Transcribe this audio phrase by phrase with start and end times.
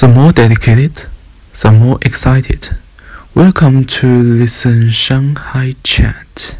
[0.00, 1.06] The more dedicated,
[1.60, 2.76] the more excited.
[3.34, 6.56] Welcome to listen Shanghai Chat.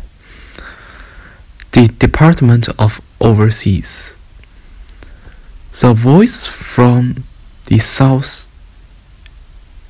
[1.73, 4.15] The Department of Overseas.
[5.79, 7.25] The voice from
[7.67, 8.47] the South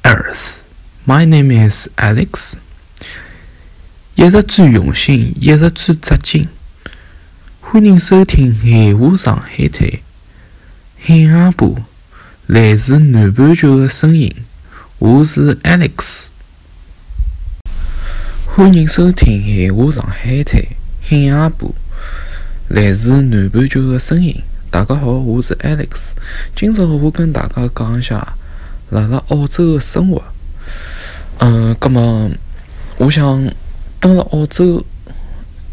[0.05, 0.65] Earth.
[1.05, 2.55] My name is Alex.
[4.17, 6.49] 一日最用心，一日最扎劲。
[7.61, 9.89] 欢迎收听《闲话上海滩》，
[10.99, 11.79] 海洋部。
[12.52, 14.30] 来自南半球的声音，
[15.00, 16.26] 我是 Alex。
[18.46, 20.62] 欢迎收听《闲话上海滩》
[21.02, 21.74] 海洋部。
[22.68, 24.36] 来自南半球的声音，
[24.70, 26.12] 大家好，我是 Alex。
[26.54, 28.34] 今朝我跟大家讲一下
[28.90, 30.22] 辣辣澳洲的生活。
[31.38, 32.32] 嗯，葛么，
[32.98, 33.50] 我想，
[34.02, 34.86] 蹲辣澳洲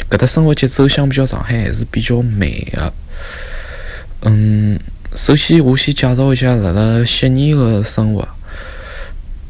[0.08, 2.92] 搿搭生活节奏相比较上海还是比较慢的。
[4.20, 4.78] 嗯。
[5.14, 8.26] 首先，我先介绍一下辣辣悉尼个生活。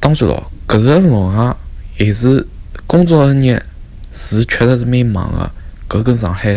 [0.00, 1.56] 当然咯，搿个辰光
[1.98, 2.46] 还是
[2.86, 3.62] 工作日
[4.14, 6.54] 是确实是蛮忙个，搿跟上海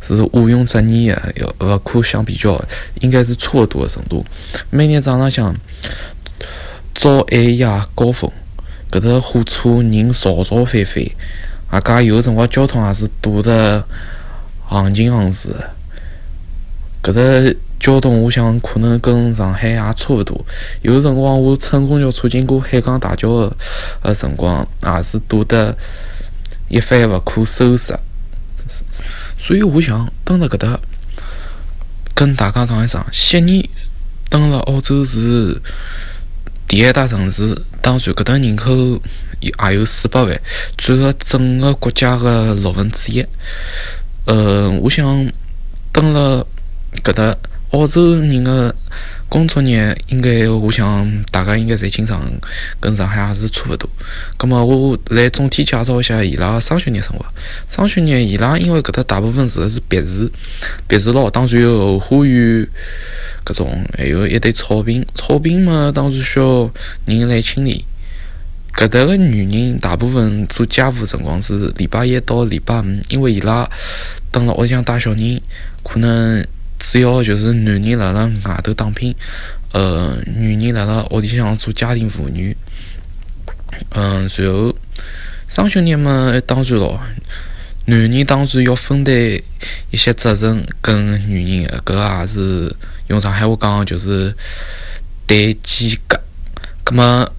[0.00, 2.60] 是毋庸置疑个，要勿可相比较，
[3.00, 4.24] 应该是差勿多个程度。
[4.70, 5.54] 每天早浪向
[6.94, 8.30] 早晚夜高峰，
[8.90, 11.04] 搿搭火车人吵吵翻翻，
[11.70, 13.84] 外加有辰光交通也是堵得
[14.66, 15.54] 行进行市。
[17.02, 17.56] 搿搭。
[17.82, 20.46] 交通，我想可能跟上海也差勿多。
[20.82, 23.56] 有辰光我乘公交车经过海港大桥的
[24.02, 25.76] 呃辰光，也是堵得
[26.68, 27.92] 一发勿可收拾。
[29.36, 30.78] 所以我想蹲辣搿搭
[32.14, 33.68] 跟大家讲一声，悉尼
[34.30, 35.60] 蹲辣澳洲是
[36.68, 38.70] 第二大城市，当然搿搭人口
[39.40, 40.40] 也有四百万，
[40.78, 43.26] 占了整个国家的六分之一。
[44.26, 45.28] 呃，我想
[45.92, 46.44] 蹲辣
[47.02, 47.36] 搿搭。
[47.72, 48.74] 澳洲人的
[49.30, 52.30] 工作日，应该我想大家应该侪经常
[52.78, 53.88] 跟上海也是差勿多。
[54.36, 57.24] 葛末我来总体介绍一下伊拉双休日生活。
[57.70, 60.30] 双休日伊拉因为搿搭大部分住的是别墅，
[60.86, 62.68] 别墅咯，当然有后花园，
[63.42, 65.02] 搿种还有一堆草坪。
[65.14, 66.70] 草坪嘛，当然需要
[67.06, 67.86] 人来清理。
[68.74, 73.66] 搿搭个女人大部分做家务辰光是礼拜一到礼拜五，因为伊拉
[74.30, 75.40] 蹲辣屋里向带小人，
[75.82, 76.46] 可能。
[76.82, 79.14] 主要就是男人辣辣外头打拼，
[79.70, 82.54] 呃，女人辣辣屋里向做家庭妇女。
[83.90, 84.76] 嗯，然后
[85.48, 87.00] 双休日嘛，当然咯，
[87.86, 89.14] 男人当然要分担
[89.90, 92.74] 一些责任跟女人，搿个也是
[93.06, 94.34] 用上海话讲就是
[95.24, 96.20] 对间隔。
[96.82, 97.32] 葛末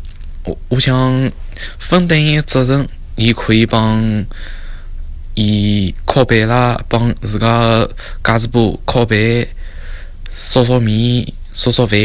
[0.45, 1.31] 我我想
[1.77, 2.87] 分担一些责任，
[3.17, 4.25] 伊可以帮。
[5.35, 7.87] 伊烤板啦，帮自家
[8.23, 9.17] 家子婆烤板、
[10.29, 11.99] 烧烧面、扫扫饭，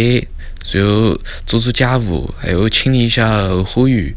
[0.72, 4.14] 然后做做家务，还有清理一下后花园。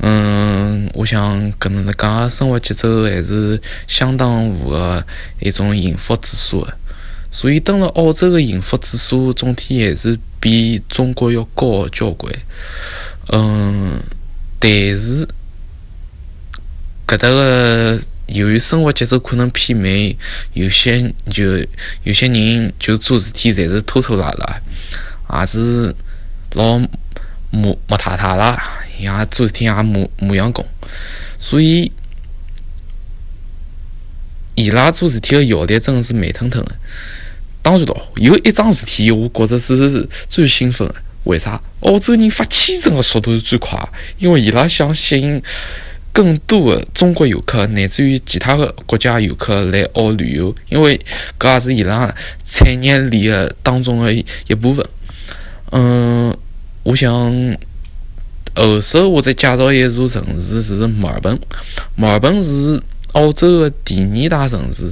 [0.00, 5.02] 嗯，我想搿能介生活节奏还是相当符合
[5.40, 6.74] 一种幸福指数的。
[7.30, 12.30] 所以，登了澳洲的幸福指数总体还是比中国要高交关。
[13.32, 13.98] 嗯，
[14.58, 15.26] 但是。
[17.08, 20.14] 搿搭个由于生活节奏可能偏慢，
[20.52, 21.56] 有些就
[22.02, 24.60] 有些人就做事体侪是拖拖拉拉，
[25.40, 25.94] 也是
[26.52, 26.78] 老
[27.50, 28.62] 磨磨太太啦，
[29.00, 30.62] 也做事体也磨磨洋工，
[31.38, 31.90] 所以
[34.54, 36.76] 伊拉做事体个效率真的是慢腾腾的。
[37.62, 41.58] 当然咯，有一桩事体我觉着是最兴奋的，为啥？
[41.80, 43.82] 澳洲人发签证个速度是最快，
[44.18, 45.42] 因为伊拉想吸引。
[46.18, 51.00] 更多的中国游客，乃至于其他的国家游客来澳旅游，因为
[51.38, 52.12] 搿也是伊拉
[52.44, 54.84] 产业链的当中的一部分。
[55.70, 56.36] 嗯，
[56.82, 57.56] 我想
[58.56, 61.38] 后首我再介绍一座城市是墨尔本。
[61.94, 64.90] 墨尔本是澳洲的第二大城市。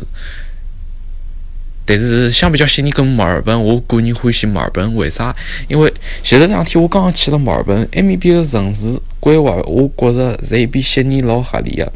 [1.87, 4.95] 但是相比较悉尼跟墨尔本，我个人欢喜墨尔本。
[4.97, 5.35] 为啥？
[5.69, 5.91] 因为
[6.23, 11.93] 前头两天我刚刚去了墨尔本，M B 个城市规划，我觉着侪比悉尼老合理个。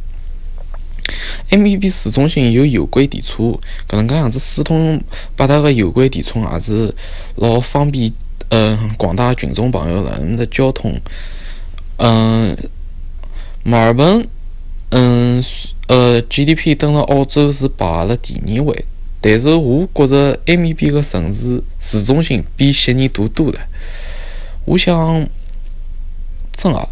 [1.51, 3.59] M B 市中心有有轨电车，
[3.89, 5.03] 搿能介样子四通
[5.35, 6.95] 八达个有轨电车也是
[7.35, 8.13] 老方便。
[8.49, 11.01] 呃，广大群众朋友们的交通，
[11.99, 12.57] 嗯，
[13.63, 14.27] 墨尔本，
[14.89, 15.41] 嗯，
[15.87, 18.85] 呃，G D P 登了澳洲是排了第二位。
[19.21, 23.61] 但是我觉着埃面边个城市市中心比悉尼大多了。
[24.65, 25.27] 我想，
[26.57, 26.89] 真个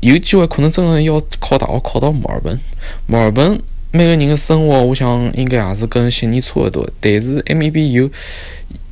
[0.00, 2.58] 有机会可能真的要考大学考到墨尔本。
[3.06, 3.60] 墨尔本
[3.90, 6.88] 每个人的生活，我想应该也是跟悉尼差不多。
[7.00, 8.10] 但是埃面边有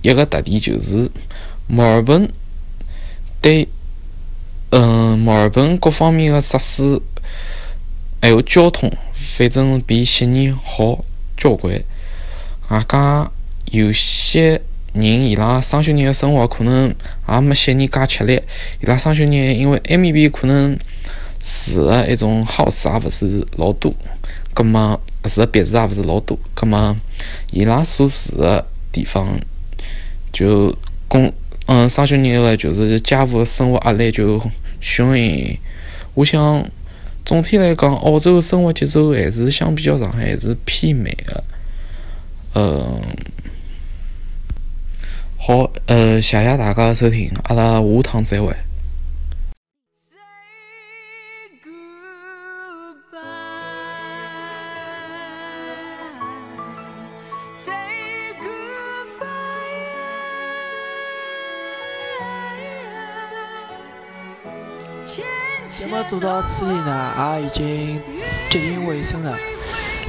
[0.03, 1.11] 一个特点，就是
[1.67, 2.31] 墨尔本
[3.41, 3.67] 对，
[4.71, 7.01] 嗯，墨尔本各方面的设施
[8.23, 11.05] 还有交通，反正比悉尼好
[11.37, 11.83] 交关。
[12.71, 13.31] 外加
[13.67, 14.61] 有些
[14.93, 16.95] 人伊拉双休日的生活可能
[17.29, 18.41] 也没悉尼介吃力，
[18.81, 20.79] 伊拉双休日因为埃面边可能
[21.41, 23.93] 住的一种 house 也勿是老多，
[24.55, 26.97] 葛末住的别墅也勿是老多，葛末
[27.51, 29.39] 伊拉所住的地方
[30.33, 30.75] 就
[31.09, 31.33] 工。
[31.67, 34.41] 嗯，双休日个就是家务生活压力就
[34.81, 35.59] 小一点。
[36.15, 36.65] 我想
[37.25, 41.45] 总体来讲，澳洲生活节奏还是相比较上海还是偏慢的。
[42.55, 43.01] 嗯，
[45.39, 48.55] 好，呃，谢谢大家收听，阿拉下趟再会。
[65.69, 68.03] 节目做到此里呢，也已经
[68.51, 69.35] 接近尾声了。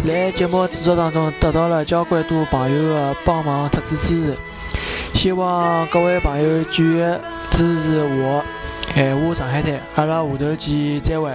[0.06, 4.38] 在节目制作当中得到了交关多朋友的帮忙特子支持
[5.13, 7.00] 希望各位朋友继续
[7.51, 8.44] 支持我
[8.95, 11.31] 爱我上海滩阿拉下头见再会。